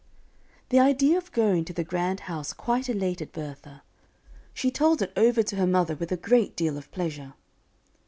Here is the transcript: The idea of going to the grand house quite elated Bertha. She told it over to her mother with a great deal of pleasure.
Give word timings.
The 0.69 0.79
idea 0.79 1.15
of 1.19 1.31
going 1.31 1.63
to 1.65 1.73
the 1.73 1.83
grand 1.83 2.21
house 2.21 2.53
quite 2.53 2.89
elated 2.89 3.31
Bertha. 3.31 3.83
She 4.51 4.71
told 4.71 5.03
it 5.03 5.13
over 5.15 5.43
to 5.43 5.55
her 5.57 5.67
mother 5.67 5.93
with 5.93 6.11
a 6.11 6.17
great 6.17 6.55
deal 6.55 6.75
of 6.75 6.89
pleasure. 6.89 7.33